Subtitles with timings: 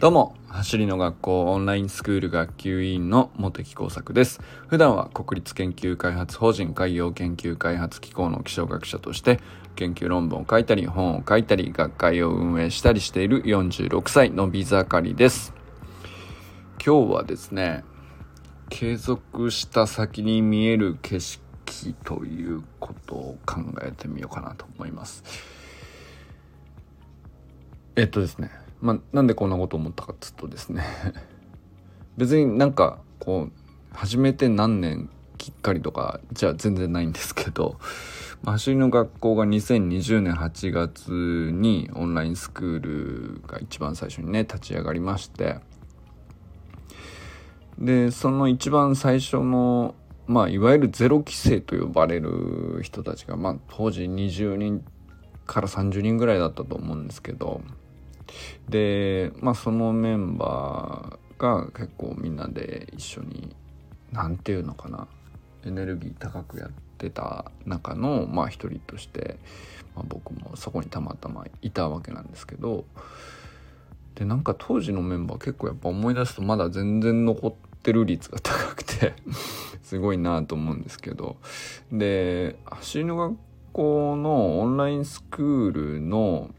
[0.00, 4.40] どうも、走りの学校オンラインスクール学級委員の茂木工作です。
[4.66, 9.40] 普段は国立研究開発法人海洋研究開発機構の気象学者として
[9.76, 15.52] 研究論文を書いたり本を書いたり学会を運営したりしている46歳のび盛りです。
[16.82, 17.84] 今日はですね、
[18.70, 21.42] 継続した先に見える景色
[22.04, 25.22] ということを考えてみようかなと思います。
[27.96, 30.84] えっとですねまあ、なんでこんなこと思ったかっつうとですね。
[32.16, 37.78] 別になんかこう始めて何年きっかりとかじゃ全然ないんですけど、
[38.42, 45.60] まあ、走りの学校が2020年8月にオンラインスクールが一番最初にね立ち上がりまして。
[47.78, 49.94] でその一番最初の
[50.26, 54.84] まあいわゆるゼロ規制と呼ばれる人たちが、まあ、当時20人
[55.46, 57.62] から30人ぐらいだったと思うんですけど
[58.68, 63.54] でまあそのメンバーが結構みんなで一緒に
[64.12, 65.08] 何て言うのかな
[65.64, 69.38] エネルギー高くやってた中のまあ一人として、
[69.94, 72.84] まあ、僕もそこにたまたまいたわけなんですけど
[74.14, 77.52] でなんか当時のメンバー結構やっぱ思い出すとまだ全然残っ
[77.82, 79.14] てる率が高くて
[79.82, 81.36] すごいなと思うんですけど
[81.90, 83.36] で走りの学
[83.72, 86.50] 校のオンラインスクールの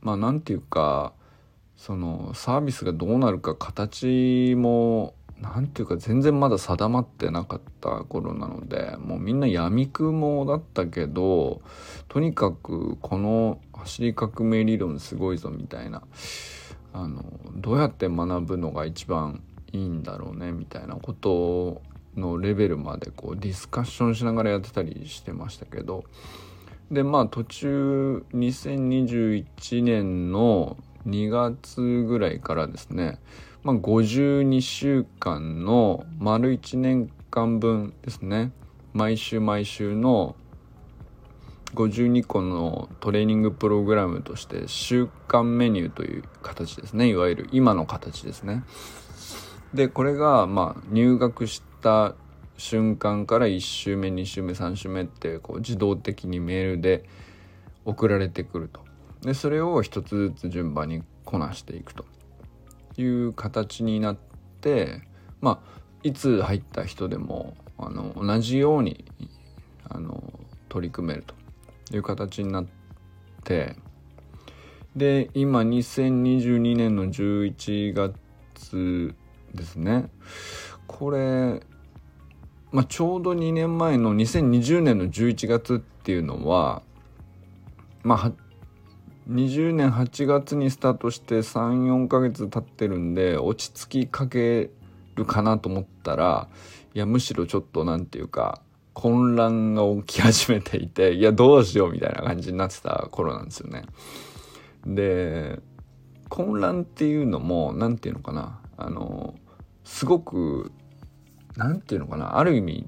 [0.00, 1.12] まあ何て言うか
[1.76, 11.62] そのサービスがどうなるか形も何て言うか全然まだ定まってなかった頃なのでもうみんなやみくもだったけど
[12.08, 16.02] とにかくこの走り革命理論すごいぞみたいな
[16.92, 17.24] あの
[17.54, 21.82] どうやって学ぶのが一番いいんだろうねみたいなこと
[22.16, 26.04] のレベルまでこうディスカッションしながらやってたりしてましたけど
[26.90, 33.18] でまあ途中2021年の2月ぐらいからですね、
[33.62, 38.52] まあ、52週間の丸1年間分ですね
[38.94, 40.34] 毎週毎週の
[41.74, 48.64] 52個のトレーニングプログラムとして週間メニューという形ですねいわゆる今の形ですね。
[49.74, 52.14] でこれがまあ入学した
[52.58, 57.04] 瞬間から1週目2週目3週目ってこう自動的にメールで
[57.84, 58.80] 送られてくると。
[59.22, 62.04] でそれを一つずつ順番にこなしていくと。
[62.96, 64.16] いう形になっ
[64.60, 65.02] て
[65.40, 69.04] まあいつ入った人でもあの同じように
[69.88, 70.20] あの
[70.68, 71.34] 取り組めると。
[71.90, 72.66] いう形になっ
[73.44, 73.76] て
[74.94, 79.14] で今2022年の11月
[79.54, 80.10] ですね。
[80.86, 81.62] これ
[82.70, 86.82] まあ、ちょうど2年前の2020年の11月っていうのは
[88.02, 88.32] まあ
[89.30, 94.70] 20年8月にスタートして34ヶ月経ってるんで落ち着きかけ
[95.16, 96.48] るかなと思ったら
[96.94, 98.62] いやむしろちょっと何て言うか
[98.94, 103.84] 混乱が起き始めていていやどうしようみたいな感じになってた頃なんですよね。
[104.86, 105.60] で
[106.28, 109.34] 混乱っていうのも何て言うのかなあの
[109.84, 110.72] すごく
[111.58, 112.38] 何て言うのかな？
[112.38, 112.86] ある意味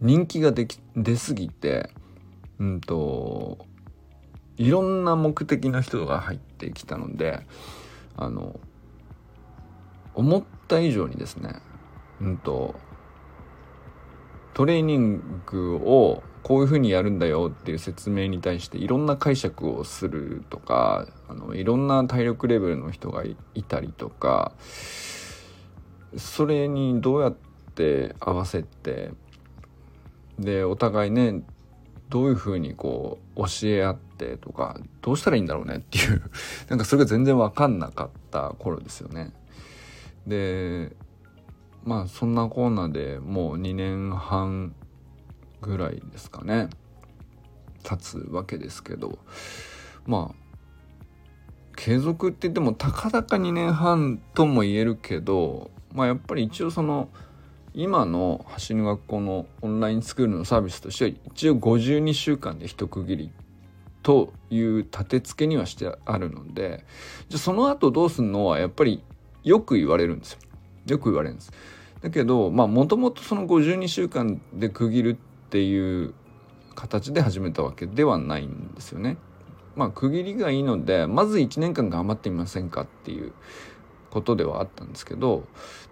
[0.00, 1.90] 人気ができ出すぎて
[2.58, 3.58] うんと
[4.56, 7.46] いろんな目的の人が入ってきたので
[8.16, 8.58] あの
[10.14, 11.56] 思った以上にですね
[12.20, 12.74] うんと
[14.54, 24.52] トレーニングをこういうふうにやるんだよっていう説明に対していろんな解釈をするとかあのいろんな体力レベルの人がいたりとか
[26.16, 27.36] それにどうやっ
[27.74, 29.10] て合わせて
[30.38, 31.42] でお互いね
[32.08, 36.22] どういうふうにこう教え合ってとかどうしたらいいんだろうねっていう
[36.68, 39.32] なんかそれが全然分かんなかった頃ですよね。
[40.26, 40.96] で
[41.84, 44.74] まあそんなコーナーでもう2年半
[45.60, 46.68] ぐらいですかね
[47.82, 49.18] 経つわけですけど
[50.06, 50.48] まあ
[51.76, 57.08] 継続って言ってもたかだか2年半とも言えるけどまあやっぱり一応その
[57.74, 63.30] 今の走り学校のオンラインスクールのサービスとしては一応52週間で一区切り
[64.02, 66.84] という立て付けにはしてあるので
[67.28, 69.02] じゃその後どうすんのはやっぱり
[69.44, 70.38] よく言われるんですよ。
[70.86, 71.52] よく言われるんです。
[72.02, 76.14] だけどまあもともとその52週間で区切るっていう
[76.74, 79.16] 形で始めたわけではないんですよね。
[79.76, 83.32] まあ区切りがいいのでまず1年間頑張ってみませんかっていう
[84.10, 85.44] ことではあったんですけど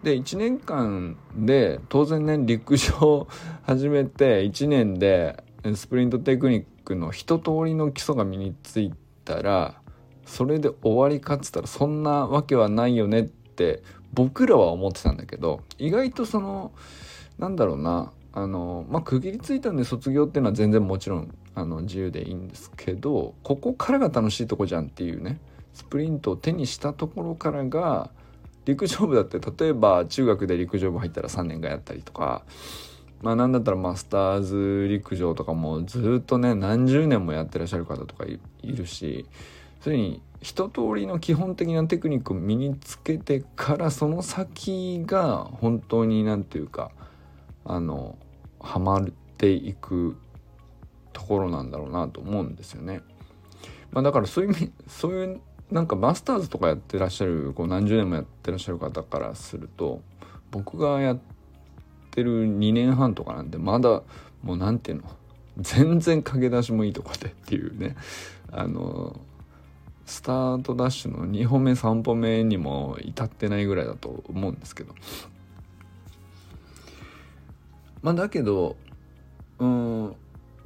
[0.02, 3.26] で1年間で当然ね陸上
[3.62, 5.42] 始めて1年で
[5.74, 8.92] スプリントテクニックの一通りの基礎が身につい
[9.24, 9.74] たら
[10.24, 13.82] それで終わりかっつったらそんなわけはないよねって
[14.12, 16.72] 僕らは思ってたんだけど意外とその
[17.38, 25.40] なんだろうなあのまあ区切りついたんで卒業っていうのは全然もちろんあの自由でいいんですけどここからが楽しいとこじゃんっていうね
[25.76, 28.08] スプリントを手にしたところからが
[28.64, 32.44] 陸上部だって例えば中学で陸上部入ったら3年間やったりとか
[33.20, 39.26] まあなんだったらマスターズ陸上とかもずっとね何十年もやってらっしゃる方とかいるし
[39.82, 46.90] それに一通りの基本的なテクニックを身につけてからその先が本当に何て言うか
[47.66, 48.16] あの
[48.60, 50.16] ハマっていく
[51.12, 53.02] ところなんだろうなと思うんですよね。
[53.92, 55.40] まあ、だからそういうそういう
[55.70, 60.00] なんかマスターズとかやってらっしゃるこう何十年もやってらっしゃる方からすると
[60.50, 61.18] 僕がやっ
[62.12, 64.02] てる2年半とかなんでまだ
[64.42, 65.10] もう何て言うの
[65.58, 67.96] 全然駆け出しもいいとこでっていうね。
[68.52, 69.18] あの
[70.04, 74.94] スタートダッシュの2歩目3歩目にも至ってないぐらいだと思うんですけど。
[78.02, 78.76] まあだけど
[79.58, 80.16] うん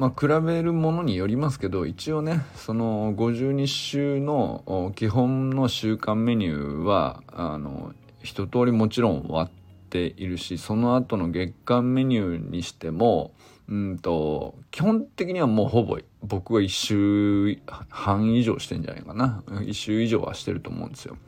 [0.00, 7.92] まあ比べるものによりますけど一応ねその52週の基本の週間メニューはあの
[8.22, 9.50] 一通りもちろん終わっ
[9.90, 13.34] ているしその後の月間メニューにしても
[13.68, 17.58] うんと基本的にはもうほぼ僕は1週
[17.90, 21.18] 半以上してんじゃないかな1週以上はしてると思うんですよ。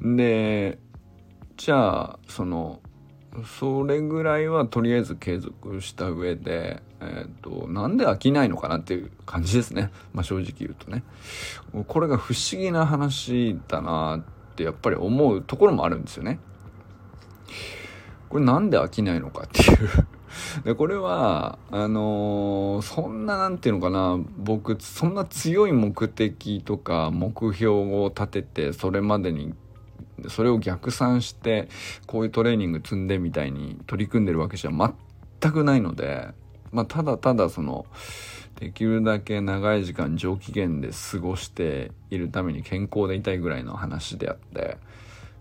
[0.00, 0.78] で
[1.56, 2.78] じゃあその
[3.44, 9.90] それぐらいはとりあえず継続した上で、えっ、ー、と、なんで飽きないのかなっていう感じですね。
[10.12, 11.04] まあ正直言うとね。
[11.86, 14.22] これが不思議な話だなっ
[14.56, 16.40] てやっぱり思うところもあるんですよね。
[18.28, 19.78] これなんで飽きないのかっていう
[20.64, 29.52] でこれはあのー、そんななんていうのかな僕そんな強い目的とか目標を立ててそれまでに
[30.28, 31.68] それを逆算して
[32.06, 36.28] こういうトレーニング積んでみたいに取り組んでるわけじゃ全くないので、
[36.72, 37.86] まあ、ただただその
[38.56, 44.76] できるだけ長い時間上機嫌で過ごしているために健康でいたいぐらいの話であって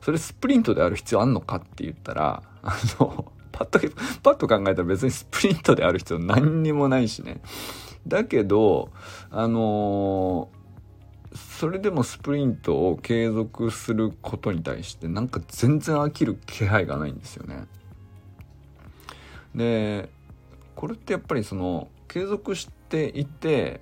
[0.01, 3.79] それスプリントである必要あんのかって言ったらあの パッと
[4.23, 7.41] パッと考えたら別にスプリントである必要何にもないしね。
[8.07, 8.89] だけど
[9.29, 10.58] あのー
[11.35, 17.65] それでもスプリントを継続することに対してなんか全然飽きる気配がないんですよね。
[19.53, 20.09] で
[20.75, 23.81] これってやっぱりその継続していて、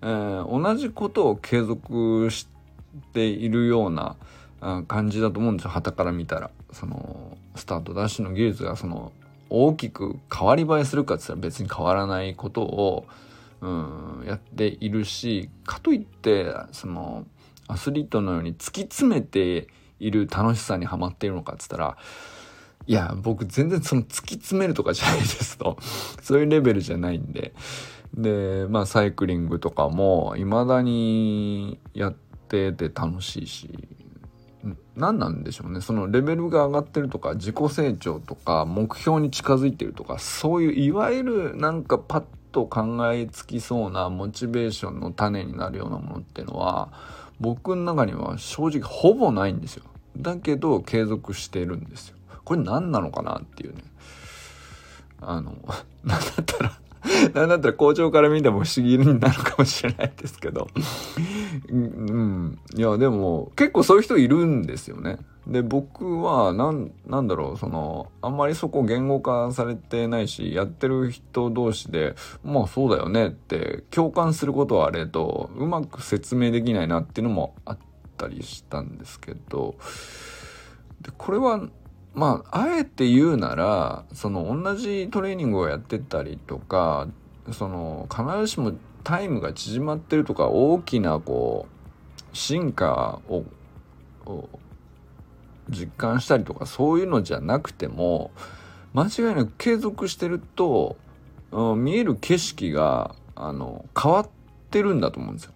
[0.00, 2.48] えー、同じことを継続し
[3.12, 4.16] ているような
[4.86, 9.12] 感じだと思うんですよ旗から見たらそのスタートダッシュの技術がその
[9.50, 13.06] 大きく変わり映えするかって言ったら別に変わらないことを
[13.64, 17.26] うん、やっているしかといってその
[17.66, 19.68] アスリートのように突き詰めて
[19.98, 21.96] いる楽しさにはまっているのかっつったら
[22.86, 25.78] いや僕全然その突き詰めるとかじゃないですと。
[26.20, 27.54] そういうレベルじゃないんで。
[28.12, 32.14] でまあサイクリングとかも未だにやっ
[32.48, 33.70] てて楽しいし
[34.94, 35.80] 何なんでしょうね。
[35.80, 46.92] そのレベルが上がってるとか自己成長とか目標に近づいてるとかそういういわゆるなんかパッと考えつきそうなモチベーションの種になるようなものっていうのは
[47.40, 49.84] 僕の中には正直ほぼないんですよ。
[50.16, 52.16] だけど継続してるんですよ。
[52.44, 53.82] これ何なのかなっていうね。
[55.20, 55.56] あの、
[56.04, 56.78] なんだったら
[57.34, 60.68] なんだったら校長から見ても不思議になるかもしれないですけど
[61.68, 62.58] うん。
[62.74, 65.18] いや、でも結構そういう人いるんですよね。
[65.46, 77.78] で、僕は、なん、なんだろう、その、あんまりそこ言語化されてないし、やってる人同士で、まあそうだよねって共感することはあれと、うまく説明できないなっていうのもあっ
[78.16, 79.74] たりしたんですけど、
[81.02, 81.60] で、これは、
[82.14, 87.08] まあ、あえて言うなら、その同じトレーニングをやってたりとか、
[87.52, 93.44] その必ずしもタイムが縮まってるとか大きなこう進化を
[95.68, 98.30] 実感したりとかそういうのじゃなくても
[98.94, 100.96] 間違いなく継続してると、
[101.52, 104.28] うん、見える景色があの変わっ
[104.70, 105.52] てるんだと思うんですよ。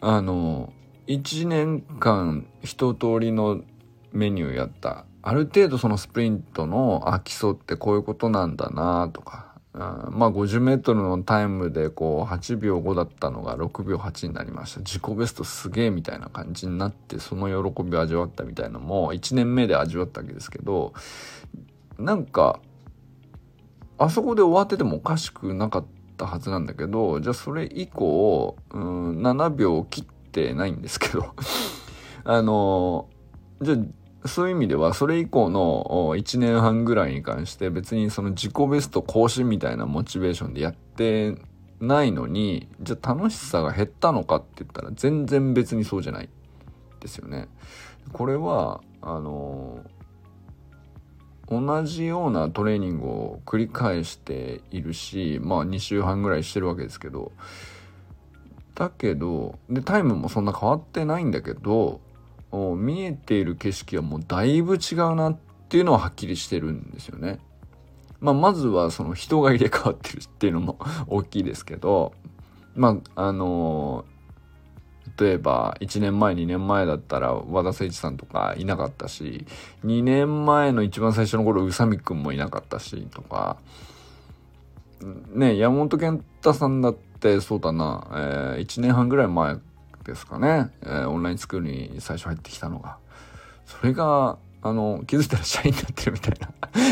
[0.00, 0.72] あの
[1.06, 3.62] 1年間一通りの
[4.12, 5.04] メニューやった。
[5.22, 14.80] ある程度そのスプリントのあ基礎ってこういうことなんだなとか、うん、まあ 50m のタイムでこう8秒5だったのが6秒8になりました。
[14.80, 20.94] 自己ベストすげえみたいな感じになってその喜びを味わったみたいなのも1年目で味わったわけですけど
[21.98, 22.60] なんか
[23.98, 25.86] あそこで終わっててもおかしくなかっ
[26.16, 31.34] たはずなんだけどじゃあそれ以降、うん、7秒切ってないんですけど。
[32.24, 33.08] あの
[33.60, 41.36] じゃあそういう意味ではそれ以降の1年半ぐらいに関して別にその自己ベスト更新みたいなモチベーションでやって
[41.80, 46.28] ないのにじゃあ楽しさが減ったのかって言ったら全然別にそうじゃない
[47.00, 47.48] ですよね。
[48.12, 49.84] これはあの
[51.50, 57.32] 同じようなトレーニングを繰り返しているしまあ2週半ぐらいしてるわけですけど
[58.74, 62.00] だけどでタイムもそんな変わってないんだけど
[62.52, 65.38] 見えている景色はもうだいぶ違うなっ
[65.68, 67.38] ていうのははっきりしてるんですよね。
[68.20, 72.12] まあ、まずはその人が入れ替わってるっていうのも大きいですけど
[72.74, 74.18] まああのー
[75.18, 79.46] 例えば1年前2年前だったら和田誠一さんとかいなかったし
[79.84, 83.56] 2年前の一番最初の頃宇佐美くんもいなかったしとか
[85.32, 89.56] ね山本健太さんだってそうだな、えー、1年半ぐらい前
[90.08, 92.98] ですかね、えー、オンラインスクールに最初入ってきたのが。
[93.66, 96.48] それがあの気づいたら社員になってるみたいな。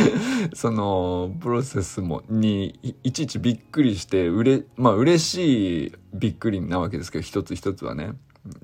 [0.54, 8.12] そのプロセスもにいちいちびっくりしてうれまあ嬉しいびっくりなわけですけど一つ一つはね。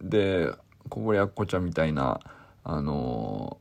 [0.00, 0.52] で
[0.88, 2.21] 小堀やっこちゃんみたいな
[2.62, 3.59] あの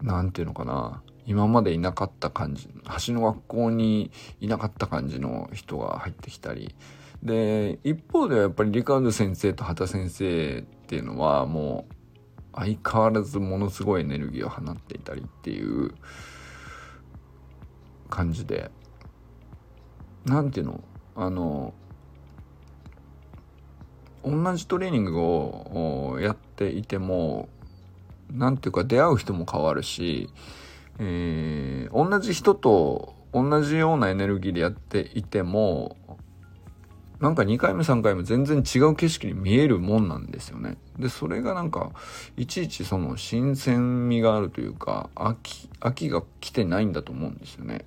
[0.00, 1.02] なんていうのかな。
[1.26, 2.68] 今までいなかった感じ
[3.06, 6.74] 橋の学校にいなかった感じの人が入ってきたり
[7.22, 11.94] で一方ではやっぱりリカード先生と畑先生っていうのはもう
[12.54, 15.92] 相変わらずものすごいエネルギーを放っていたりっていう
[18.08, 18.70] 感じで。
[20.24, 20.80] 何ていうの
[21.16, 21.74] あの
[24.24, 27.48] 同じトレーニングをやっていても
[28.30, 30.28] 何ていうか出会う人も変わるし、
[30.98, 35.96] えー、同じ人と同じようなエネルギーでやっていても
[37.20, 40.78] なんか2回目3回目全然違う景色に見えるもんなんですよね。
[40.98, 41.90] で、それがなんか、
[42.38, 47.84] いちいちその新鮮味があるというか、秋、秋が来てないんだと思うんですよね。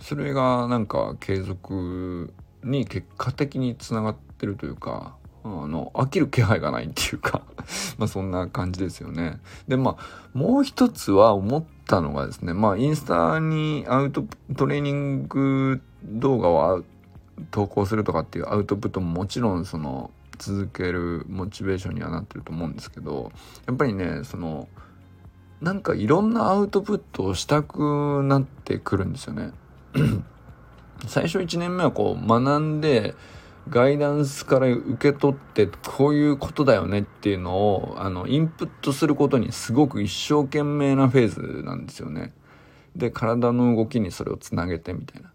[0.00, 2.32] それがなんか継続
[2.64, 7.42] に結果的につながってるというか、あの、飽きる気配がないっていうか
[7.98, 9.40] まあそんな感じですよね。
[9.68, 14.24] で、まあ、もう一つは思ったのがですね、まあインスタにアウト
[14.56, 16.82] トレーニング動画を
[17.50, 23.32] 投稿するとかっていうアウトプットももちろんその続けるモチベーションにはなってると思うんですけど
[23.66, 24.68] やっぱりねその
[25.60, 29.52] なんかいろんなアウトプットをしたくなってくるんですよね。
[31.06, 33.14] 最初1年目はこう学んで
[33.68, 42.32] ガイダンスから受け取ってこういうことだよねっていうのをあのインプットすることにすごく一生懸命なフェーズなんですよね。
[42.96, 45.32] で体の動きにそれをつなげてみたいな。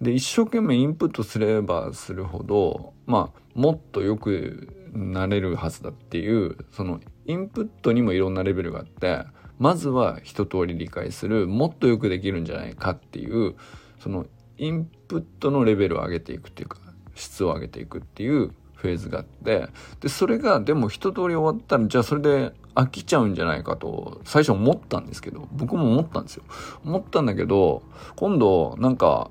[0.00, 9.24] で一生懸命インプットすればするほどまあもっとよくなれるはずだっていうそのインプットにもいろんなレベルがあって
[9.58, 13.54] まずは一通り理解するもっとよくできるんじゃないかっていう
[13.98, 14.26] その
[14.58, 16.78] インプットのレベルを上げていくっていうか
[17.14, 19.68] 質を上げていくっていうフェーズがあって
[20.00, 26.44] でそれがでも一通り終わったらじゃあそれで飽きちゃうんじゃないかと最初思ったんですけど僕も思ったんですよ。
[26.84, 27.82] 思ったんだけど
[28.16, 29.30] 今度なんか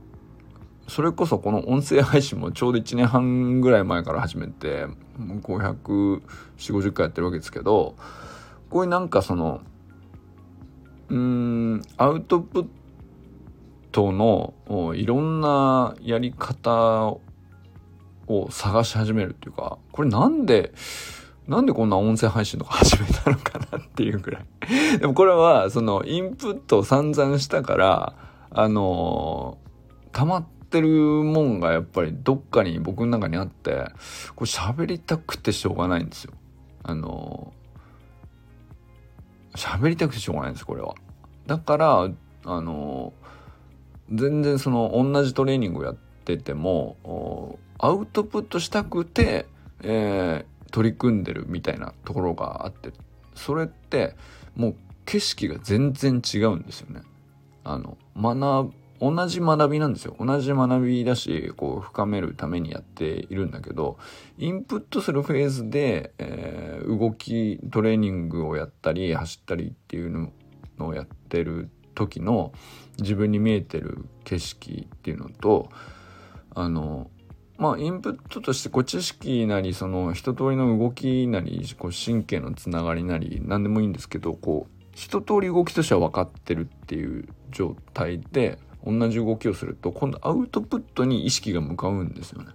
[0.88, 4.88] それこそこの音声配信もちょうど1年半ぐらい前から始めて
[5.20, 7.96] 54050回やってるわけですけど
[8.70, 9.62] こういうなんかその
[11.10, 12.68] うーんアウトプッ
[13.92, 14.54] トの
[14.96, 17.18] いろんなやり方
[18.28, 20.74] を探し始めるっていうかこれなんで
[21.48, 24.46] なんでこんな音声配信とか始めたのかなっていうぐらい
[25.00, 28.14] でもこれは、その、インプットを散々したから、
[28.52, 33.88] あのー、溜まってるもんがやっぱりどっかに僕の中にあって、
[34.36, 36.34] これ喋りたくてしょうがないんですよ。
[36.84, 40.96] あのー、喋りたくてしょうがないんです、これは。
[41.46, 42.10] だから、
[42.46, 49.46] あのー、全然その、同じトレーニングをやってても、アウトプットしたくて、
[49.82, 52.92] えー、取り組んでるみたいなところがあって
[53.36, 54.16] それって
[54.56, 54.76] もう
[55.06, 57.02] 景色が全然違うんですよね。
[57.64, 63.98] あの学同じ学びなんですよ同じ学びだしこう深めるためにやっているんだけど
[64.38, 70.32] インプットするフェーズで、えー、動きトレーニングをやったり走ったりっていう
[70.78, 72.54] のをやってる時の
[73.00, 75.70] 自分に見えてる景色っていうのと
[76.56, 77.10] あの
[77.64, 92.50] まあインプットとしてこう知識なりその一通りの動きなりこう神経のつながりなり何でもいいんですけどこう一通り動きとしては分かってるっていう状態で同じ動きをすると今度アウトプットに意識が向かうんですよね。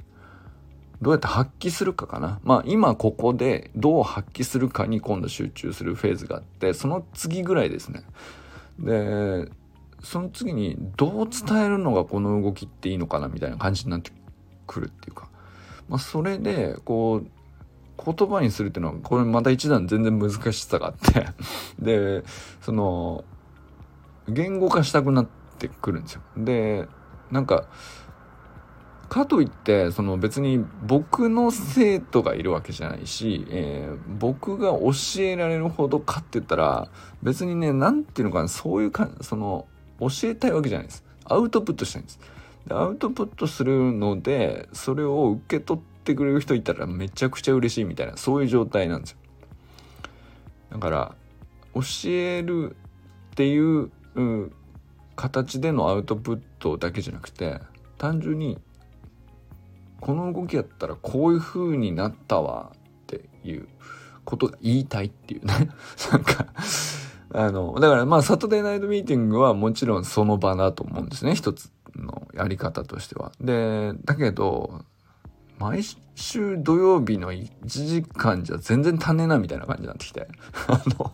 [1.01, 2.39] どうやって発揮するかかな。
[2.45, 8.03] まあ今ここでどう発揮するかに今度集中するフェーズがあって、その次ぐらいですね。
[8.79, 9.51] で、
[10.03, 14.11] その次にどう伝えるのがこの動きっていいのかなみたいな感じになって
[14.69, 15.29] くるっていうか。
[15.89, 17.27] まあそれで、こう、
[18.05, 21.27] 言葉にするっていうのは、これまた一段全然難しさがあって
[21.81, 22.23] で、
[22.61, 23.25] その、
[24.29, 25.27] 言語化したくなっ
[25.59, 26.21] てくるんですよ。
[26.37, 26.87] で、
[27.33, 27.67] なんか、
[29.09, 36.89] かといってその別に僕の生徒がいるわけじゃないし、えー、僕が教えられるほどかって言ったら
[37.23, 39.67] 別にね何ていうのかなそういうかその
[39.99, 42.21] 教えたいわけじゃないですアウトプットしたいんです
[42.71, 49.19] アウトプットするのでそれを受け取ってくれる人いたらめちゃくちゃ嬉しいみたいなそういう状態なんですよ
[50.73, 51.15] だから
[51.75, 52.77] 教える
[53.33, 54.53] っていう、うん、
[55.17, 57.61] 形でのアウトプットだけじゃなくて
[57.97, 58.59] 単純に
[60.01, 63.69] この動きやったらこういう風になったわっていう
[64.25, 65.55] ことが言いたいっていうね
[66.13, 66.47] なんか
[67.31, 71.35] あの、だからまあサトデーナイトミーティングはもちろんその場だと思うんですね。
[71.35, 73.33] 一つのやり方としては。
[73.41, 74.85] で、だけど、
[75.59, 75.83] 毎
[76.15, 80.29] 週土曜日の1時間じゃ全然足んねえなみたいな感じになってきて。
[80.69, 81.13] あの、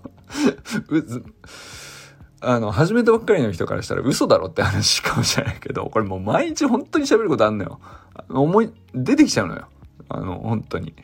[2.40, 7.80] あの、始めたばっかりの人からしたら嘘だろって話かもしれないけど、これもう毎日本当に喋ることあんのよ。
[8.28, 9.68] 思い、出てきちゃうのよ。
[10.08, 10.94] あの、本当に。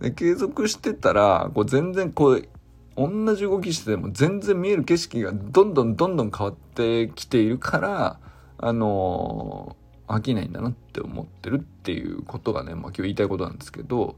[0.00, 2.48] で、継続してたら、こう全然こう、
[2.96, 8.18] 同じ動きしてても全然見える景色がどんどんどんどん変わってきているから、
[8.58, 14.16] あの飽きないんだなって思ってるっていうことがね、まあ今日言いたいことなんですけど、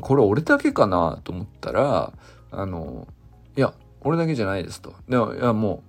[0.00, 2.12] これ俺だけかなと思ったら、
[2.50, 3.06] あの
[3.56, 4.94] いや、俺だけじゃないですと。
[5.08, 5.82] でも、いやも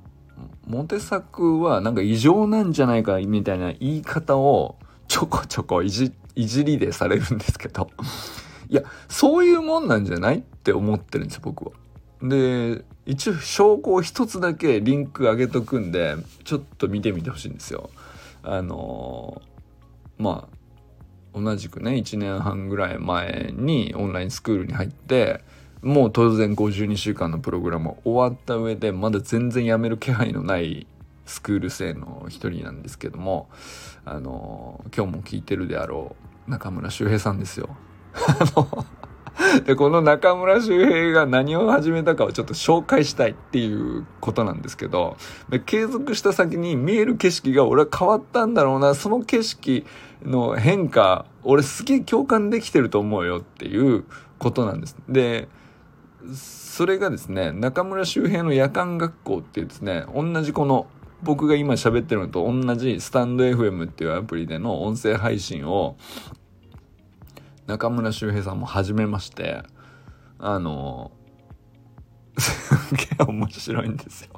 [0.67, 4.77] う、モテ作はなんか異常なんじゃないかみたいな言い方を
[5.07, 7.89] ちょこちょこいじ、いじりでされるんですけど
[8.69, 11.71] いや、そういうもんなんじゃないって思ってるんですよ、僕は。
[12.21, 17.89] で、一応証拠を一つだけリンク上げとくんで、ちょっと見てみてほしいんですよ。
[18.43, 20.47] あのー、ま
[21.33, 25.41] あ、同じくね、1年半ぐらい前にオンラインスクールに入って、
[25.81, 30.87] もう当然52週間のプログラム終わった上でまだ全然やめる気配のない
[31.25, 33.49] スクール生の一人なんですけども
[34.03, 36.15] あの今日も聞いてるであろ
[36.47, 37.69] う中村修平さんですよ。
[38.13, 38.85] あの
[39.65, 45.17] でこの中村修平が何を始めたかをちょっと紹介したいっていうことなんですけど
[45.65, 49.85] 継続した先に見える景色が俺は変わったんだろうなその景色
[50.23, 54.05] の変化俺すげえ共感できてると思うよっていう
[54.37, 54.97] ことなんです。
[55.07, 55.47] で
[56.33, 60.87] それがですね、中村周平の夜間学校っていうですね、同じこの
[61.23, 65.97] 僕が今喋ってるのと同じスタンド FM っていうアプリでの音声配信を
[67.69, 69.61] 中村周平さんも始めまして、
[70.39, 71.11] あの、
[72.35, 74.31] すげえ面白いんですよ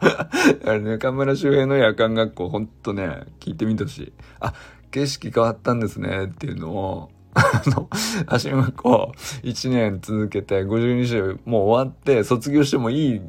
[0.80, 4.12] 中村周平の夜間学校ほんとね、聞いてみてほしい。
[4.40, 4.54] あ、
[4.90, 7.90] 景色変わったんですねっていうのを あの、
[8.26, 13.20] 足向こう、1年続けて、52週もう終わって、卒業してもいい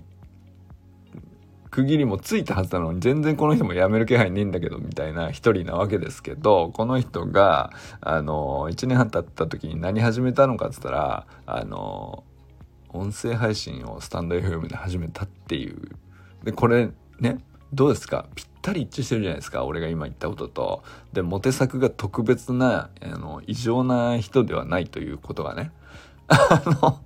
[1.78, 7.70] 区切りもついたはずなのに、全然この人も辞める気配ねえんだけど、みたいな一人なわけですけど、この人が、
[8.02, 12.24] あの、1年半経った時に何始めたのかって言ったら、あの、
[12.90, 15.78] 音声配信をスタンド FM で始めたっていう。
[16.44, 17.38] で、これね、
[17.72, 18.26] どうですか？
[18.34, 20.84] ぴったり一致してるじゃないですか俺が今言ったことと。
[21.14, 25.72] で、モテ作が特別な、あの、異常な人ではないということがね、
[26.28, 27.00] あの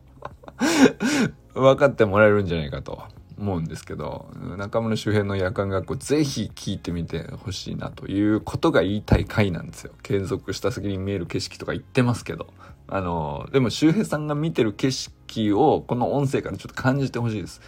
[1.62, 3.04] 分かってもらえるんじゃないかと
[3.42, 9.92] 思うんですけど、中村周辺の夜間学校ぜひ聞いてみてほしいなということが言いたい回なんですよ。
[10.04, 12.48] 継続した先に見える景色とか言ってますけど。
[12.88, 17.62] あの、でも周平さんが見てる景色をこの音声からちょっと感じてほしいです。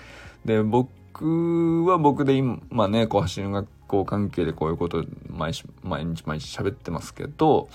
[0.45, 7.69] で、僕は僕で今ね、こう走り学校関係でこういうこと毎毎日毎日喋ってますけど、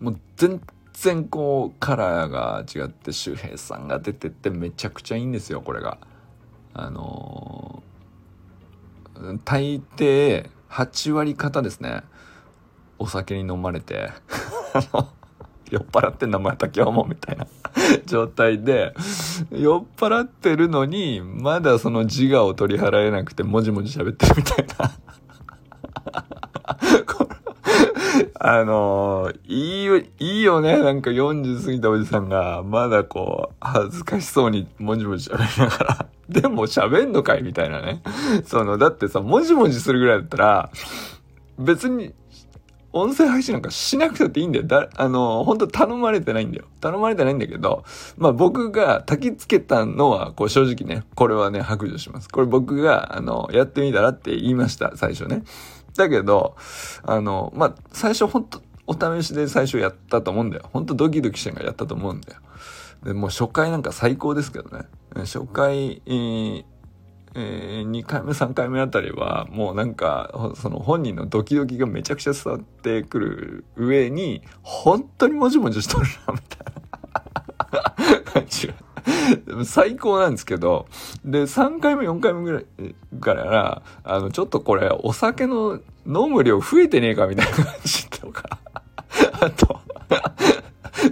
[0.00, 0.60] もう全
[0.94, 5.98] 然こうカラーが違って周平さんが出てってめちゃくちゃいいんですよ、これが。
[6.78, 12.02] あのー、大抵8割方ですね、
[12.98, 14.10] お酒に飲まれて、
[15.70, 17.46] 酔っ払ってんだまた今日もみたいな
[18.04, 18.94] 状態で
[19.50, 24.92] 酔っ払ってるのにまだその自我を取り払えなくてもじもじ喋ってるみたいな。
[28.38, 30.78] あの、いいよ、いいよね。
[30.78, 38.02] なんか40過ぎたおじさんが、まだこう、恥ずかしそうにもじもじ喋りながら、 でも喋んのかいみたいなね。
[38.44, 40.70] その、だってさ、もじもじするぐらいだったら、
[41.58, 42.12] 別に
[42.96, 44.66] 音声配信なんかしなくたっていいんだよ。
[44.66, 46.64] だ、あの、本当頼まれてないんだよ。
[46.80, 47.84] 頼まれてないんだけど、
[48.16, 52.28] まあ僕が焚き付けたのは、こう正直ね、これはね、白状します。
[52.30, 55.42] これ僕が、あの、やってみたらって言いました、最初ね。
[55.96, 56.56] だけど、
[57.02, 60.68] あの、まあ、最初本当お試しで最初やったと思うんだよ。
[60.72, 62.40] 本当ドキドキしてんからやったと思うんだよ。
[63.04, 64.86] で、もう初回なんか最高ですけどね。
[65.14, 66.64] 初回、えー
[67.38, 78.74] えー、2回目3回目あたりはもうなんかその本人のドキドキがめちゃくちゃ伝わってくる上に本当にもじもじしとるなみたいな感じが
[79.64, 80.86] 最高なんですけど
[81.24, 88.58] で3回目4回目ぐらいからあのちょっとこれお酒の飲む量増えてねえかみたいな感じとか
[89.40, 89.80] あと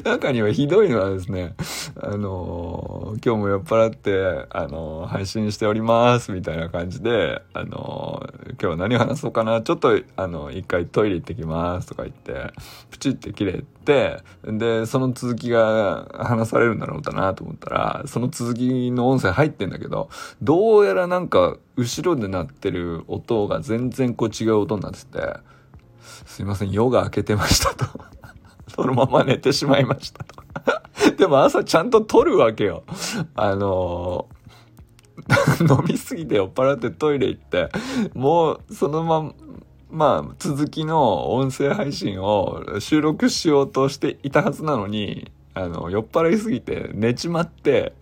[0.05, 1.55] 中にはひどいのはですね、
[1.97, 12.53] あのー、今日も酔っ払って、あのー、配信しておりますみたいな感じで、あのー、今日は何話そうかな、ちょっと、あの、一回トイレ行ってきますとか言って、
[12.91, 20.09] プチって切れて、で、その続きが話されるんだろうかなと思ったら、その続きの音声入ってんだけど、
[20.43, 25.37] どうやらなんか、後ろで鳴ってる音が全然こう違う音になってて、
[26.27, 28.24] すいません、夜が明けてましたと。
[28.75, 30.45] そのまま寝てしまいましたと。
[31.17, 32.85] でも朝ちゃんと撮るわけよ。
[33.35, 37.71] あのー、 飲みすぎて酔っ払ってトイレ行って、
[38.15, 39.33] もうそのまま、
[39.91, 47.93] まあ、続きの音声配信を収録しようとしていたはずなのに、あの、酔っ払いすぎて寝ちまって、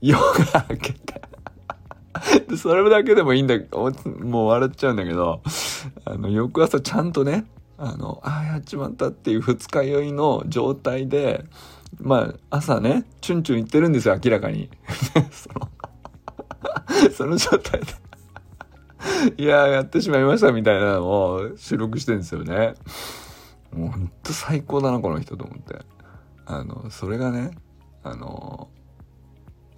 [0.00, 1.22] 夜が明けて、
[2.58, 5.40] それだけでもいいんだけど、もう笑っちゃうんだけど、
[6.04, 7.44] あの、翌朝ちゃんとね、
[7.84, 11.44] あの、ああ、やっちまったっていう二日酔いの状態で、
[12.00, 14.70] まあ、朝ね、チュンチュン言ってるんですよ、明らかに。
[15.32, 15.68] その
[17.10, 17.86] その状態で
[19.36, 22.74] いややってしまいましたみたいなのを収録してるんですよね。
[23.72, 25.80] もうほんと最高だな、この人と思って。
[26.46, 27.50] あの、それがね、
[28.04, 28.68] あの、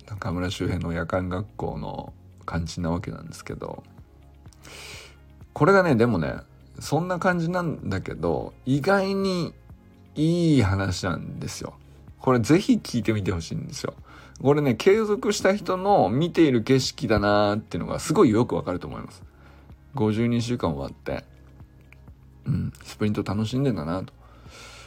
[0.07, 2.13] 中村周辺の夜間学校の
[2.45, 3.83] 感じなわけなんですけど、
[5.55, 6.35] これがね、でもね、
[6.81, 9.55] そんな感じなんだけど、意外に
[10.15, 11.75] いい話なんですよ。
[12.21, 13.95] これぜひ聞いてみてほしいんですよ。
[14.43, 19.23] これね、継続した人の見ている景色だなーっていうのがすごいよくわかると思います。
[19.95, 21.25] 52週間終わって、
[22.45, 24.13] うん、スプリント楽しんでんだなと。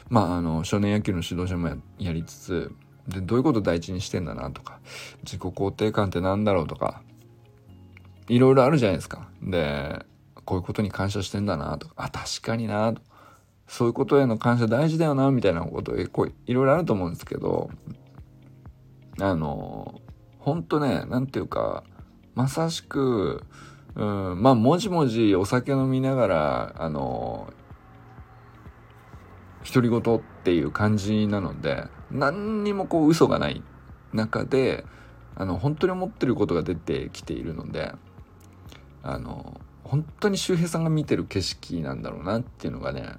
[0.09, 2.71] まあ、あの、少年野球の指導者もやりつつ、
[3.07, 4.79] で、どういうこと大事にしてんだなとか、
[5.23, 7.01] 自己肯定感って何だろうとか、
[8.27, 9.29] いろいろあるじゃないですか。
[9.41, 10.05] で、
[10.47, 13.01] こういうことに感謝してんだなとか、あ、確かになと。
[13.67, 17.69] そういうことへの感謝大事だよな、みたいなことこういろいろあると思うんですけど、
[19.19, 19.99] あの、
[20.39, 21.83] ほんとね、なんていうか、
[22.33, 23.43] まさしく、
[23.95, 27.51] うん、まあ、もじもじお酒飲みながら、あの、
[29.65, 33.63] 独り言っていう感じなので、何にもこう嘘がない
[34.13, 34.85] 中で、
[35.35, 37.91] あの、本当に思ってることが出てきているので、
[39.03, 43.13] あの、本当に周平さんが見てる景色なんだろうなっていうのがね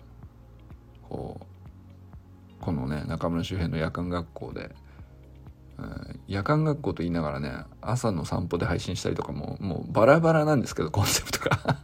[1.08, 4.70] こうこのね中村周辺の夜間学校で、
[5.78, 11.78] うん、夜間学校と言いながらね朝の散歩で配信したりとかももうバラバラなんですけどコンセプトが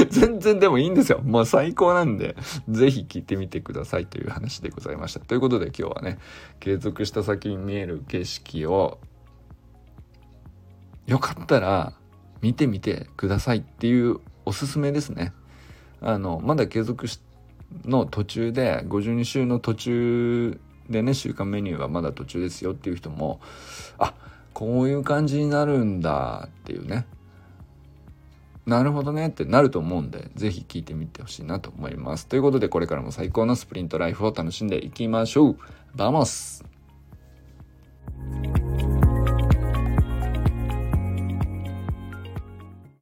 [0.08, 1.20] 全然でもいいんですよ。
[1.22, 2.36] もう最高なんで、
[2.68, 5.20] ぜひ聞いてみてくださいという話でございました。
[5.20, 6.18] ということで今日はね、
[6.58, 8.98] 継続した先に見える景色を、
[11.06, 11.92] よかったら、
[12.42, 15.32] 見てみてくださいっていうおすすめですね。
[16.00, 17.06] あの、まだ継続
[17.84, 23.40] の途中で、52週の途中でね、週間メニューはまだ途中ですよっていう人も、
[23.98, 24.14] あ、
[24.54, 27.06] こういう感じになるんだっていうね。
[28.66, 32.26] なるほどねってなると思うんで、ぜひ聞いてみてほしいなと思います。
[32.26, 35.56] ということで、これからも最高のスプリントライフを楽しんでいきましょう。
[35.94, 36.64] Vamos